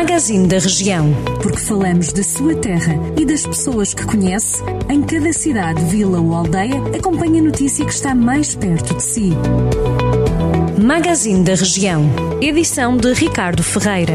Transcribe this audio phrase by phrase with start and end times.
[0.00, 1.12] Magazine da Região.
[1.42, 6.34] Porque falamos da sua terra e das pessoas que conhece, em cada cidade, vila ou
[6.34, 9.30] aldeia, acompanhe a notícia que está mais perto de si.
[10.82, 12.08] Magazine da Região.
[12.40, 14.14] Edição de Ricardo Ferreira.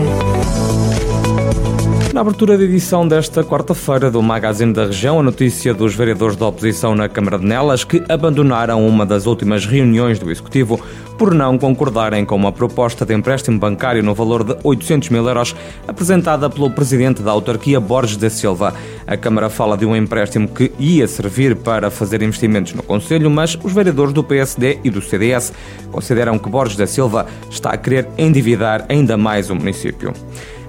[2.16, 6.48] Na abertura da edição desta quarta-feira do Magazine da Região, a notícia dos vereadores da
[6.48, 10.80] oposição na Câmara de Nelas que abandonaram uma das últimas reuniões do Executivo
[11.18, 15.56] por não concordarem com uma proposta de empréstimo bancário no valor de 800 mil euros
[15.88, 18.74] apresentada pelo presidente da autarquia, Borges da Silva.
[19.08, 23.58] A Câmara fala de um empréstimo que ia servir para fazer investimentos no Conselho, mas
[23.64, 25.54] os vereadores do PSD e do CDS
[25.92, 30.14] consideram que Borges da Silva está a querer endividar ainda mais o município.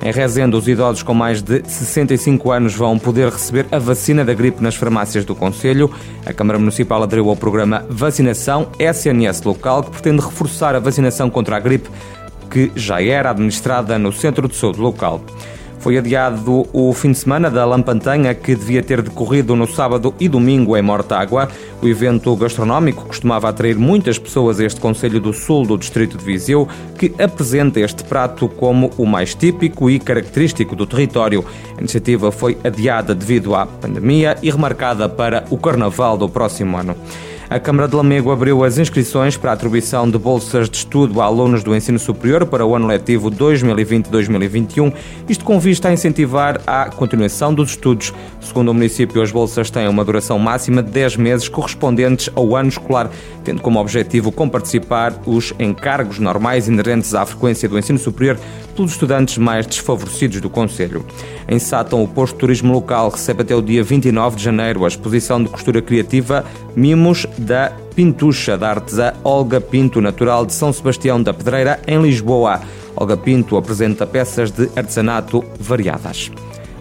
[0.02, 4.34] Em Rezende, os idosos com mais de 65 anos vão poder receber a vacina da
[4.34, 5.90] gripe nas farmácias do Conselho.
[6.24, 11.56] A Câmara Municipal aderiu ao programa Vacinação SNS Local, que pretende reforçar a vacinação contra
[11.56, 11.88] a gripe
[12.50, 15.20] que já era administrada no Centro de Saúde Local.
[15.78, 20.28] Foi adiado o fim de semana da Lampantanha, que devia ter decorrido no sábado e
[20.28, 21.48] domingo em Mortágua.
[21.80, 26.24] O evento gastronómico costumava atrair muitas pessoas a este Conselho do Sul do Distrito de
[26.24, 31.44] Viseu, que apresenta este prato como o mais típico e característico do território.
[31.76, 36.96] A iniciativa foi adiada devido à pandemia e remarcada para o Carnaval do próximo ano.
[37.48, 41.26] A Câmara de Lamego abriu as inscrições para a atribuição de bolsas de estudo a
[41.26, 44.92] alunos do ensino superior para o ano letivo 2020-2021,
[45.28, 48.12] isto com vista a incentivar a continuação dos estudos.
[48.40, 52.68] Segundo o município, as bolsas têm uma duração máxima de 10 meses correspondentes ao ano
[52.68, 53.10] escolar,
[53.44, 58.36] tendo como objetivo comparticipar os encargos normais inerentes à frequência do ensino superior
[58.74, 61.06] pelos estudantes mais desfavorecidos do Conselho.
[61.48, 64.88] Em Sátão, o posto de turismo local recebe até o dia 29 de janeiro a
[64.88, 66.44] exposição de costura criativa
[66.74, 72.60] Mimos da Pintucha, da artesã Olga Pinto, natural de São Sebastião da Pedreira, em Lisboa.
[72.94, 76.30] Olga Pinto apresenta peças de artesanato variadas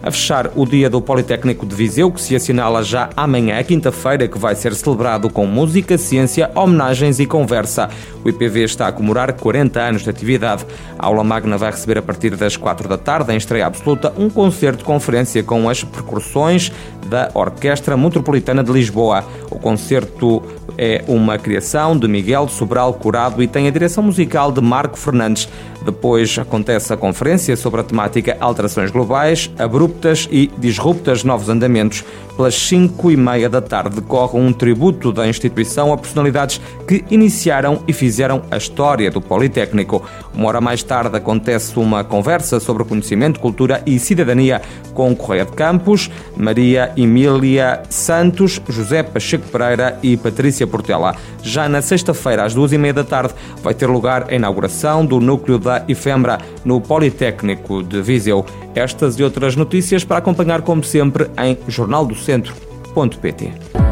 [0.02, 4.38] a fechar o dia do Politécnico de Viseu, que se assinala já amanhã, quinta-feira, que
[4.38, 7.88] vai ser celebrado com música, ciência, homenagens e conversa.
[8.24, 10.66] O IPV está a comemorar 40 anos de atividade.
[10.98, 14.28] A aula magna vai receber a partir das 4 da tarde, em estreia absoluta, um
[14.28, 16.72] concerto-conferência com as percussões
[17.06, 19.24] da Orquestra Metropolitana de Lisboa.
[19.50, 20.42] O concerto
[20.78, 25.48] é uma criação de Miguel Sobral Curado e tem a direção musical de Marco Fernandes.
[25.84, 32.04] Depois acontece a conferência sobre a temática Alterações Globais, Abruptas e Disruptas Novos Andamentos.
[32.36, 37.82] Pelas 5 e meia da tarde decorre um tributo da instituição a personalidades que iniciaram
[37.86, 40.02] e fizeram a história do Politécnico.
[40.34, 44.60] Uma hora mais tarde acontece uma conversa sobre conhecimento, cultura e cidadania
[44.92, 51.14] com Correia de Campos, Maria Emília Santos, José Pacheco Pereira e Patrícia Portela.
[51.42, 55.20] Já na sexta-feira, às duas e meia da tarde, vai ter lugar a inauguração do
[55.20, 58.44] núcleo da Ifembra no Politécnico de Viseu.
[58.74, 63.85] Estas e outras notícias para acompanhar, como sempre, em jornaldocentro.pt.